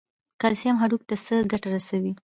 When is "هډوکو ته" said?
0.81-1.15